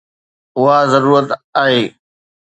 [0.57, 1.95] اها ضرورت آهي